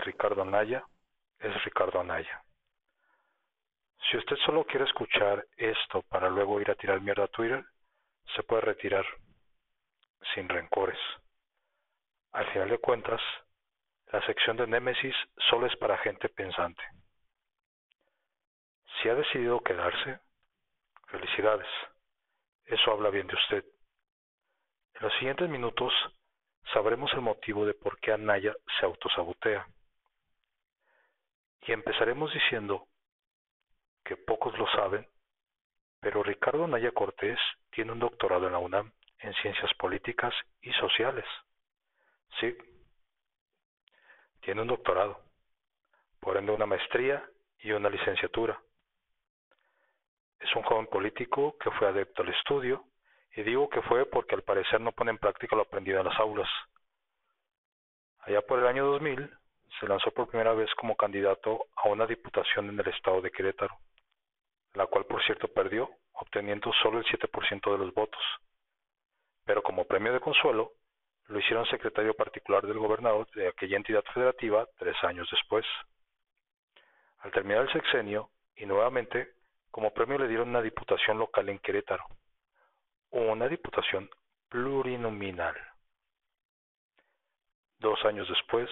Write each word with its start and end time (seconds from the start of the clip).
Ricardo 0.00 0.42
Anaya 0.42 0.84
es 1.38 1.64
Ricardo 1.64 2.00
Anaya. 2.00 2.42
Si 4.10 4.16
usted 4.16 4.36
solo 4.44 4.64
quiere 4.64 4.84
escuchar 4.84 5.44
esto 5.56 6.02
para 6.02 6.28
luego 6.30 6.60
ir 6.60 6.70
a 6.70 6.74
tirar 6.74 7.00
mierda 7.00 7.24
a 7.24 7.28
Twitter, 7.28 7.64
se 8.34 8.42
puede 8.42 8.62
retirar 8.62 9.04
sin 10.34 10.48
rencores. 10.48 10.98
Al 12.32 12.46
final 12.52 12.68
de 12.68 12.78
cuentas, 12.78 13.20
la 14.12 14.24
sección 14.26 14.56
de 14.56 14.66
Némesis 14.66 15.14
solo 15.50 15.66
es 15.66 15.76
para 15.76 15.98
gente 15.98 16.28
pensante. 16.28 16.82
Si 19.00 19.08
ha 19.08 19.14
decidido 19.14 19.60
quedarse, 19.60 20.20
felicidades. 21.08 21.68
Eso 22.64 22.92
habla 22.92 23.10
bien 23.10 23.26
de 23.26 23.34
usted. 23.34 23.64
En 24.94 25.02
los 25.02 25.12
siguientes 25.14 25.48
minutos 25.48 25.92
sabremos 26.72 27.12
el 27.14 27.20
motivo 27.20 27.66
de 27.66 27.74
por 27.74 27.98
qué 28.00 28.12
Anaya 28.12 28.54
se 28.78 28.86
autosabotea. 28.86 29.66
Y 31.62 31.72
empezaremos 31.72 32.32
diciendo 32.32 32.88
que 34.04 34.16
pocos 34.16 34.56
lo 34.58 34.66
saben, 34.72 35.06
pero 36.00 36.22
Ricardo 36.22 36.64
Anaya 36.64 36.90
Cortés 36.92 37.38
tiene 37.70 37.92
un 37.92 38.00
doctorado 38.00 38.46
en 38.46 38.52
la 38.52 38.58
UNAM 38.58 38.92
en 39.20 39.32
Ciencias 39.34 39.72
Políticas 39.74 40.34
y 40.60 40.72
Sociales. 40.72 41.24
Sí, 42.40 42.56
tiene 44.40 44.62
un 44.62 44.68
doctorado, 44.68 45.20
por 46.20 46.36
ende 46.36 46.52
una 46.52 46.66
maestría 46.66 47.24
y 47.60 47.70
una 47.70 47.88
licenciatura. 47.88 48.60
Es 50.40 50.54
un 50.56 50.62
joven 50.62 50.88
político 50.88 51.56
que 51.58 51.70
fue 51.70 51.86
adepto 51.86 52.22
al 52.22 52.30
estudio, 52.30 52.84
y 53.34 53.42
digo 53.42 53.68
que 53.68 53.82
fue 53.82 54.06
porque 54.06 54.34
al 54.34 54.42
parecer 54.42 54.80
no 54.80 54.92
pone 54.92 55.10
en 55.10 55.18
práctica 55.18 55.56
lo 55.56 55.62
aprendido 55.62 55.98
en 55.98 56.06
las 56.06 56.18
aulas. 56.18 56.48
Allá 58.20 58.42
por 58.42 58.58
el 58.58 58.66
año 58.66 58.86
2000 58.86 59.30
se 59.80 59.88
lanzó 59.88 60.10
por 60.10 60.28
primera 60.28 60.52
vez 60.52 60.72
como 60.74 60.96
candidato 60.96 61.66
a 61.76 61.88
una 61.88 62.06
diputación 62.06 62.68
en 62.68 62.78
el 62.78 62.88
estado 62.88 63.20
de 63.20 63.30
Querétaro, 63.30 63.76
la 64.74 64.86
cual 64.86 65.06
por 65.06 65.24
cierto 65.24 65.48
perdió, 65.48 65.90
obteniendo 66.12 66.72
solo 66.82 66.98
el 66.98 67.04
7% 67.06 67.72
de 67.72 67.78
los 67.78 67.94
votos. 67.94 68.22
Pero 69.44 69.62
como 69.62 69.86
premio 69.86 70.12
de 70.12 70.20
consuelo, 70.20 70.72
lo 71.26 71.38
hicieron 71.38 71.66
secretario 71.66 72.14
particular 72.14 72.66
del 72.66 72.78
gobernador 72.78 73.26
de 73.32 73.48
aquella 73.48 73.76
entidad 73.76 74.04
federativa 74.12 74.68
tres 74.78 74.96
años 75.02 75.28
después. 75.30 75.64
Al 77.20 77.32
terminar 77.32 77.62
el 77.62 77.72
sexenio, 77.72 78.30
y 78.56 78.66
nuevamente, 78.66 79.32
como 79.70 79.94
premio 79.94 80.18
le 80.18 80.28
dieron 80.28 80.50
una 80.50 80.60
diputación 80.60 81.18
local 81.18 81.48
en 81.48 81.58
Querétaro, 81.58 82.04
una 83.12 83.48
diputación 83.48 84.08
plurinominal. 84.48 85.56
Dos 87.78 88.04
años 88.04 88.28
después, 88.28 88.68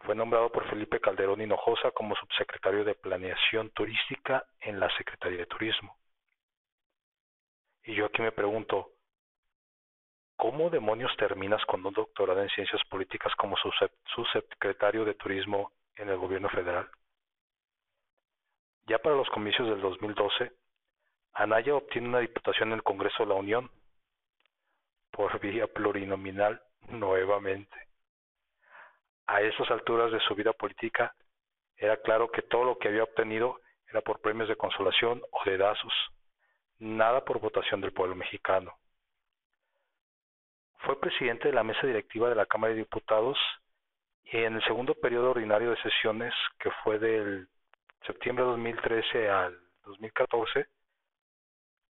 fue 0.00 0.14
nombrado 0.14 0.50
por 0.52 0.68
Felipe 0.68 1.00
Calderón 1.00 1.40
Hinojosa 1.40 1.90
como 1.92 2.14
subsecretario 2.16 2.84
de 2.84 2.94
Planeación 2.94 3.70
Turística 3.70 4.44
en 4.60 4.78
la 4.78 4.94
Secretaría 4.96 5.38
de 5.38 5.46
Turismo. 5.46 5.96
Y 7.84 7.94
yo 7.94 8.06
aquí 8.06 8.22
me 8.22 8.32
pregunto, 8.32 8.90
¿cómo 10.36 10.70
demonios 10.70 11.14
terminas 11.16 11.64
con 11.64 11.84
un 11.84 11.94
doctorado 11.94 12.42
en 12.42 12.50
ciencias 12.50 12.82
políticas 12.90 13.34
como 13.36 13.56
subsecretario 14.14 15.04
de 15.04 15.14
Turismo 15.14 15.72
en 15.96 16.08
el 16.10 16.18
gobierno 16.18 16.48
federal? 16.50 16.88
Ya 18.86 18.98
para 18.98 19.16
los 19.16 19.28
comicios 19.30 19.68
del 19.68 19.80
2012, 19.80 20.52
Anaya 21.34 21.74
obtiene 21.74 22.08
una 22.08 22.20
diputación 22.20 22.68
en 22.68 22.74
el 22.74 22.82
Congreso 22.82 23.24
de 23.24 23.28
la 23.30 23.34
Unión 23.34 23.70
por 25.10 25.40
vía 25.40 25.66
plurinominal 25.66 26.62
nuevamente. 26.88 27.76
A 29.26 29.40
esas 29.40 29.68
alturas 29.70 30.12
de 30.12 30.20
su 30.20 30.34
vida 30.34 30.52
política 30.52 31.14
era 31.76 31.96
claro 31.98 32.30
que 32.30 32.42
todo 32.42 32.64
lo 32.64 32.78
que 32.78 32.88
había 32.88 33.02
obtenido 33.02 33.60
era 33.88 34.00
por 34.00 34.20
premios 34.20 34.48
de 34.48 34.56
consolación 34.56 35.22
o 35.30 35.44
de 35.44 35.56
dazos, 35.56 35.92
nada 36.78 37.24
por 37.24 37.40
votación 37.40 37.80
del 37.80 37.92
pueblo 37.92 38.14
mexicano. 38.14 38.72
Fue 40.78 41.00
presidente 41.00 41.48
de 41.48 41.54
la 41.54 41.64
mesa 41.64 41.86
directiva 41.86 42.28
de 42.28 42.34
la 42.34 42.46
Cámara 42.46 42.74
de 42.74 42.80
Diputados 42.80 43.38
y 44.24 44.38
en 44.38 44.54
el 44.56 44.64
segundo 44.64 44.94
periodo 44.94 45.30
ordinario 45.30 45.70
de 45.70 45.82
sesiones, 45.82 46.32
que 46.58 46.70
fue 46.82 46.98
del 46.98 47.48
septiembre 48.06 48.44
de 48.44 48.50
2013 48.52 49.30
al 49.30 49.58
2014, 49.84 50.66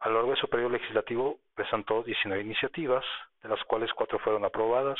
a 0.00 0.08
lo 0.08 0.16
largo 0.16 0.30
de 0.30 0.40
su 0.40 0.48
periodo 0.48 0.70
legislativo 0.70 1.38
presentó 1.54 2.02
19 2.02 2.42
iniciativas, 2.42 3.04
de 3.42 3.48
las 3.48 3.62
cuales 3.64 3.92
cuatro 3.92 4.18
fueron 4.18 4.44
aprobadas. 4.44 4.98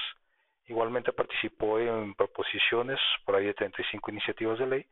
Igualmente 0.66 1.12
participó 1.12 1.78
en 1.78 2.14
proposiciones, 2.14 2.98
por 3.25 3.37
ahí 3.37 3.47
de 3.47 3.54
35 3.54 4.10
iniciativas 4.10 4.58
de 4.58 4.66
ley, 4.66 4.87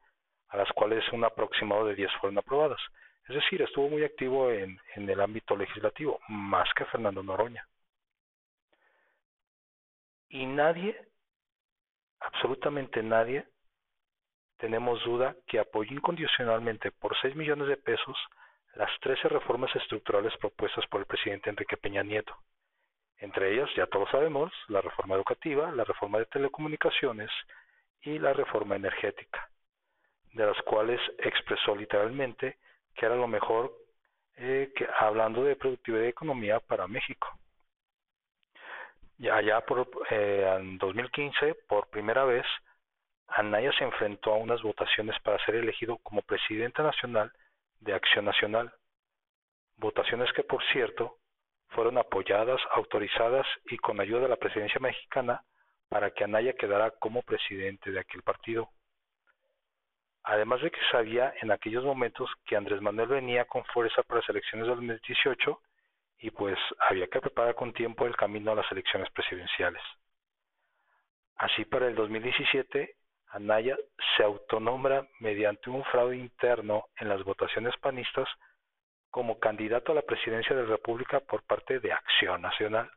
a 0.49 0.57
las 0.57 0.71
cuales 0.73 1.05
un 1.13 1.25
aproximado 1.25 1.87
de 1.87 1.95
10 1.95 2.11
fueron 2.21 2.39
aprobadas. 2.39 2.81
Es 3.29 3.35
decir, 3.35 3.61
estuvo 3.63 3.89
muy 3.89 4.05
activo 4.05 4.51
en, 4.51 4.79
en 4.95 5.11
el 5.11 5.21
ámbito 5.21 5.57
legislativo, 5.57 6.21
más 6.29 6.69
que 6.75 6.85
Fernando 6.87 7.23
Noroña 7.23 7.67
y 10.29 10.47
nadie, 10.47 10.97
absolutamente 12.21 13.03
nadie, 13.03 13.47
tenemos 14.59 15.03
duda 15.05 15.37
que 15.47 15.59
apoyó 15.59 15.93
incondicionalmente 15.93 16.91
por 16.91 17.17
6 17.21 17.37
millones 17.37 17.69
de 17.69 17.77
pesos 17.77 18.17
las 18.77 18.91
13 19.01 19.29
reformas 19.29 19.75
estructurales 19.75 20.37
propuestas 20.37 20.87
por 20.89 21.01
el 21.01 21.07
presidente 21.07 21.49
Enrique 21.49 21.79
Peña 21.79 22.03
Nieto. 22.03 22.37
Entre 23.19 23.55
ellas, 23.55 23.71
ya 23.75 23.87
todos 23.87 24.11
sabemos, 24.11 24.53
la 24.69 24.83
reforma 24.83 25.15
educativa, 25.15 25.71
la 25.73 25.85
reforma 25.85 26.19
de 26.19 26.27
telecomunicaciones 26.27 27.31
y 28.03 28.19
la 28.19 28.35
reforma 28.35 28.77
energética, 28.77 29.49
de 30.35 30.47
las 30.47 30.61
cuales 30.63 31.01
expresó 31.19 31.75
literalmente 31.75 32.59
que 32.95 33.07
era 33.07 33.17
lo 33.17 33.27
mejor 33.27 33.73
eh, 34.37 34.71
que, 34.77 34.87
hablando 34.99 35.43
de 35.43 35.57
productividad 35.57 36.05
y 36.05 36.09
economía 36.09 36.61
para 36.61 36.87
México. 36.87 37.29
Ya 39.17 39.61
por, 39.63 39.89
eh, 40.11 40.55
en 40.61 40.77
2015, 40.77 41.55
por 41.67 41.89
primera 41.89 42.27
vez, 42.27 42.45
Anaya 43.29 43.73
se 43.73 43.85
enfrentó 43.85 44.35
a 44.35 44.37
unas 44.37 44.61
votaciones 44.61 45.19
para 45.23 45.43
ser 45.47 45.55
elegido 45.55 45.97
como 46.03 46.21
presidente 46.21 46.83
nacional 46.83 47.33
de 47.87 47.95
Acción 47.95 48.25
Nacional. 48.25 48.73
Votaciones 49.77 50.33
que, 50.33 50.43
por 50.43 50.63
cierto, 50.73 51.17
fueron 51.69 51.99
apoyadas, 51.99 52.61
autorizadas 52.73 53.47
y 53.67 53.77
con 53.79 54.01
ayuda 54.01 54.21
de 54.21 54.29
la 54.29 54.37
presidencia 54.37 54.81
mexicana 54.81 55.43
para 55.89 56.11
que 56.11 56.25
Anaya 56.25 56.53
quedara 56.55 56.91
como 56.91 57.23
presidente 57.23 57.91
de 57.91 58.01
aquel 58.01 58.23
partido. 58.23 58.69
Además 60.25 60.61
de 60.61 60.71
que 60.71 60.81
sabía 60.91 61.33
en 61.41 61.53
aquellos 61.53 61.85
momentos 61.85 62.29
que 62.45 62.57
Andrés 62.57 62.83
Manuel 62.83 63.09
venía 63.09 63.45
con 63.45 63.65
fuerza 63.67 64.03
para 64.03 64.21
las 64.21 64.29
elecciones 64.29 64.67
del 64.67 64.77
2018 64.77 65.61
y 66.19 66.31
pues 66.31 66.59
había 66.89 67.07
que 67.07 67.21
preparar 67.21 67.55
con 67.55 67.73
tiempo 67.73 68.07
el 68.07 68.17
camino 68.17 68.51
a 68.51 68.57
las 68.57 68.71
elecciones 68.73 69.09
presidenciales. 69.11 69.83
Así 71.37 71.65
para 71.67 71.87
el 71.87 71.95
2017, 71.95 72.97
Anaya 73.37 73.77
se 74.17 74.23
autonombra 74.23 75.07
mediante 75.21 75.69
un 75.69 75.85
fraude 75.85 76.17
interno 76.17 76.87
en 76.99 77.11
las 77.11 77.23
votaciones 77.23 77.77
panistas 77.77 78.27
como 79.11 79.39
candidato 79.39 79.93
a 79.93 79.95
la 79.95 80.01
presidencia 80.01 80.57
de 80.57 80.63
la 80.63 80.69
República 80.69 81.21
por 81.21 81.43
parte 81.43 81.79
de 81.79 81.93
Acción 81.93 82.41
Nacional. 82.41 82.91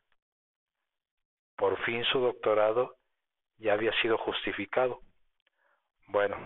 Por 1.57 1.77
fin 1.83 2.05
su 2.05 2.21
doctorado 2.21 2.95
ya 3.57 3.73
había 3.73 3.91
sido 4.01 4.17
justificado. 4.17 5.01
Bueno, 6.07 6.37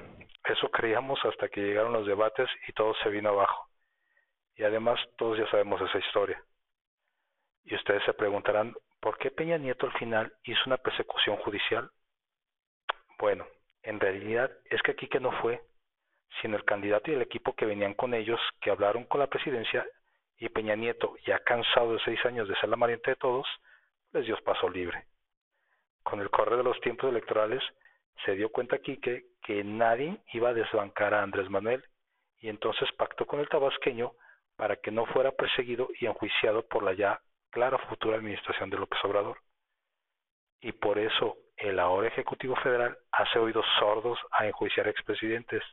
eso 0.45 0.71
creíamos 0.71 1.23
hasta 1.23 1.47
que 1.49 1.61
llegaron 1.61 1.93
los 1.93 2.07
debates 2.07 2.49
y 2.67 2.73
todo 2.73 2.95
se 2.95 3.09
vino 3.09 3.29
abajo. 3.29 3.69
Y 4.55 4.63
además 4.63 4.99
todos 5.17 5.37
ya 5.37 5.47
sabemos 5.51 5.79
esa 5.81 5.99
historia. 5.99 6.43
Y 7.63 7.75
ustedes 7.75 8.03
se 8.05 8.13
preguntarán, 8.13 8.73
¿por 8.99 9.19
qué 9.19 9.29
Peña 9.29 9.59
Nieto 9.59 9.85
al 9.85 9.93
final 9.99 10.33
hizo 10.45 10.61
una 10.65 10.77
persecución 10.77 11.37
judicial? 11.37 11.91
Bueno, 13.19 13.45
en 13.83 13.99
realidad 13.99 14.51
es 14.65 14.81
que 14.81 14.91
aquí 14.91 15.07
que 15.07 15.19
no 15.19 15.31
fue, 15.41 15.61
sino 16.41 16.57
el 16.57 16.65
candidato 16.65 17.11
y 17.11 17.15
el 17.15 17.21
equipo 17.21 17.53
que 17.53 17.65
venían 17.65 17.93
con 17.93 18.13
ellos, 18.13 18.39
que 18.61 18.71
hablaron 18.71 19.05
con 19.05 19.19
la 19.19 19.27
presidencia, 19.27 19.85
y 20.37 20.49
Peña 20.49 20.75
Nieto, 20.75 21.15
ya 21.25 21.39
cansado 21.39 21.93
de 21.93 21.99
seis 22.03 22.25
años 22.25 22.47
de 22.47 22.55
ser 22.55 22.69
la 22.69 22.75
mariente 22.75 23.11
de 23.11 23.17
todos, 23.17 23.45
les 24.11 24.25
dio 24.25 24.37
paso 24.43 24.69
libre. 24.69 25.05
Con 26.01 26.21
el 26.21 26.29
correr 26.29 26.57
de 26.57 26.63
los 26.63 26.79
tiempos 26.81 27.09
electorales, 27.09 27.61
se 28.25 28.35
dio 28.35 28.49
cuenta 28.49 28.79
Quique 28.79 29.25
que 29.41 29.63
nadie 29.63 30.17
iba 30.33 30.49
a 30.49 30.53
desbancar 30.53 31.13
a 31.13 31.21
Andrés 31.21 31.49
Manuel, 31.49 31.83
y 32.39 32.49
entonces 32.49 32.91
pactó 32.93 33.25
con 33.25 33.39
el 33.39 33.47
tabasqueño 33.47 34.13
para 34.55 34.75
que 34.77 34.91
no 34.91 35.05
fuera 35.07 35.31
perseguido 35.31 35.89
y 35.99 36.05
enjuiciado 36.05 36.67
por 36.67 36.83
la 36.83 36.93
ya 36.93 37.21
clara 37.51 37.77
futura 37.89 38.17
administración 38.17 38.69
de 38.69 38.77
López 38.77 38.99
Obrador. 39.03 39.37
Y 40.61 40.71
por 40.71 40.97
eso 40.99 41.37
el 41.69 41.79
ahora 41.79 42.09
Ejecutivo 42.09 42.55
Federal 42.57 42.97
hace 43.11 43.39
oídos 43.39 43.65
sordos 43.79 44.19
a 44.31 44.45
enjuiciar 44.45 44.87
expresidentes. 44.87 45.63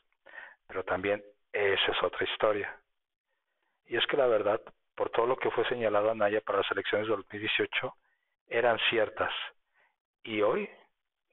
Pero 0.67 0.85
también 0.85 1.23
esa 1.53 1.91
es 1.91 2.03
otra 2.03 2.25
historia. 2.25 2.81
Y 3.87 3.97
es 3.97 4.07
que 4.07 4.17
la 4.17 4.29
verdad, 4.29 4.61
por 4.95 5.11
todo 5.11 5.27
lo 5.27 5.37
que 5.37 5.51
fue 5.51 5.69
señalado 5.69 6.11
a 6.11 6.15
Naya 6.15 6.41
para 6.43 6.59
las 6.59 6.71
elecciones 6.71 7.09
de 7.09 7.17
2018, 7.17 7.95
eran 8.47 8.79
ciertas. 8.89 9.33
Y 10.23 10.43
hoy 10.43 10.71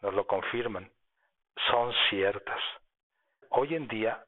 nos 0.01 0.13
lo 0.13 0.25
confirman. 0.25 0.91
son 1.71 1.91
ciertas. 2.09 2.61
Hoy 3.49 3.75
en 3.75 3.87
día, 3.87 4.23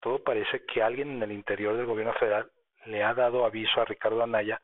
todo 0.00 0.22
parece 0.22 0.64
que 0.66 0.82
alguien 0.82 1.10
en 1.10 1.22
el 1.22 1.32
interior 1.32 1.76
del 1.76 1.86
gobierno 1.86 2.12
federal 2.14 2.50
le 2.86 3.02
ha 3.04 3.14
dado 3.14 3.44
aviso 3.44 3.80
a 3.80 3.84
Ricardo 3.84 4.22
Anaya 4.22 4.60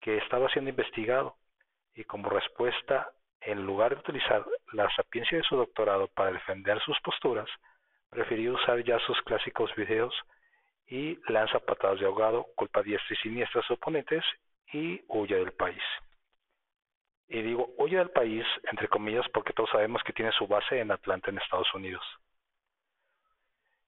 que 0.00 0.16
estaba 0.18 0.48
siendo 0.50 0.70
investigado 0.70 1.36
y 1.94 2.04
como 2.04 2.28
respuesta, 2.28 3.10
en 3.44 3.64
lugar 3.64 3.94
de 3.94 4.00
utilizar 4.00 4.44
la 4.72 4.88
sapiencia 4.94 5.38
de 5.38 5.44
su 5.44 5.56
doctorado 5.56 6.08
para 6.08 6.32
defender 6.32 6.80
sus 6.80 6.98
posturas, 7.00 7.48
prefirió 8.10 8.54
usar 8.54 8.82
ya 8.84 8.98
sus 9.00 9.20
clásicos 9.22 9.74
videos 9.74 10.14
y 10.86 11.18
lanza 11.30 11.58
patadas 11.60 12.00
de 12.00 12.06
ahogado, 12.06 12.46
culpa 12.56 12.82
diestra 12.82 13.14
y 13.14 13.16
siniestra 13.16 13.60
a 13.60 13.64
sus 13.64 13.76
oponentes 13.76 14.24
y 14.72 15.02
huye 15.08 15.36
del 15.36 15.52
país. 15.52 15.82
Y 17.28 17.42
digo, 17.42 17.74
huye 17.78 17.96
del 17.96 18.10
país, 18.10 18.44
entre 18.70 18.88
comillas, 18.88 19.26
porque 19.32 19.52
todos 19.52 19.70
sabemos 19.70 20.02
que 20.04 20.12
tiene 20.12 20.32
su 20.32 20.46
base 20.46 20.78
en 20.78 20.90
Atlanta, 20.90 21.30
en 21.30 21.38
Estados 21.38 21.72
Unidos. 21.74 22.04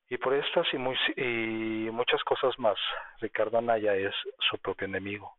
Y 0.09 0.19
por 0.19 0.35
estas 0.35 0.67
y, 0.73 0.79
muy, 0.79 0.97
y 1.17 1.91
muchas 1.91 2.23
cosas 2.25 2.57
más, 2.59 2.79
Ricardo 3.21 3.59
Anaya 3.59 3.95
es 3.95 4.15
su 4.49 4.57
propio 4.59 4.87
enemigo. 4.87 5.35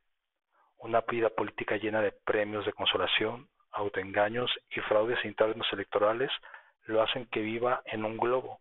Una 0.79 1.01
vida 1.01 1.29
política 1.29 1.77
llena 1.77 2.01
de 2.01 2.11
premios 2.11 2.65
de 2.65 2.73
consolación, 2.73 3.47
autoengaños 3.77 4.51
y 4.69 4.79
fraudes 4.81 5.23
internos 5.25 5.67
electorales 5.71 6.31
lo 6.85 7.01
hacen 7.01 7.25
que 7.27 7.41
viva 7.41 7.81
en 7.85 8.05
un 8.05 8.17
globo, 8.17 8.59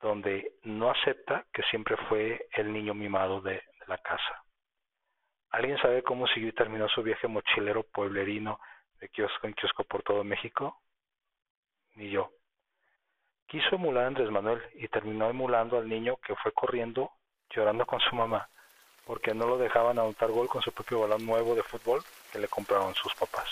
donde 0.00 0.52
no 0.62 0.90
acepta 0.90 1.44
que 1.52 1.62
siempre 1.64 1.96
fue 2.08 2.48
el 2.52 2.72
niño 2.72 2.94
mimado 2.94 3.40
de, 3.40 3.62
la 3.86 3.98
casa. 3.98 4.42
¿Alguien 5.50 5.78
sabe 5.78 6.02
cómo 6.02 6.26
siguió 6.26 6.48
y 6.48 6.52
terminó 6.52 6.88
su 6.88 7.04
viaje 7.04 7.28
mochilero 7.28 7.84
pueblerino 7.84 8.58
de 8.98 9.08
kiosco 9.10 9.46
en 9.46 9.54
kiosco 9.54 9.84
por 9.84 10.02
todo 10.02 10.24
México? 10.24 10.80
Ni 11.94 12.10
yo. 12.10 12.32
Quiso 13.46 13.76
emular 13.76 14.02
a 14.02 14.06
Andrés 14.08 14.28
Manuel 14.28 14.60
y 14.74 14.88
terminó 14.88 15.30
emulando 15.30 15.78
al 15.78 15.88
niño 15.88 16.16
que 16.16 16.34
fue 16.34 16.50
corriendo 16.50 17.12
llorando 17.48 17.86
con 17.86 18.00
su 18.00 18.16
mamá 18.16 18.48
porque 19.06 19.32
no 19.32 19.46
lo 19.46 19.56
dejaban 19.56 19.98
anotar 19.98 20.30
gol 20.30 20.48
con 20.48 20.60
su 20.62 20.72
propio 20.72 21.00
balón 21.00 21.24
nuevo 21.24 21.54
de 21.54 21.62
fútbol 21.62 22.02
que 22.32 22.40
le 22.40 22.48
compraron 22.48 22.94
sus 22.94 23.14
papás. 23.14 23.48